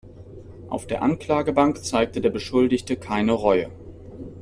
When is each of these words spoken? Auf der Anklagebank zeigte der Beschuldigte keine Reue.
Auf 0.67 0.87
der 0.87 1.03
Anklagebank 1.03 1.85
zeigte 1.85 2.21
der 2.21 2.31
Beschuldigte 2.31 2.95
keine 2.97 3.33
Reue. 3.33 3.69